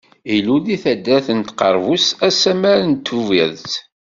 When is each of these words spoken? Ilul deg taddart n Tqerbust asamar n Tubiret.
Ilul 0.35 0.61
deg 0.67 0.81
taddart 0.83 1.27
n 1.37 1.39
Tqerbust 1.47 2.11
asamar 2.27 2.79
n 2.85 2.91
Tubiret. 3.05 3.71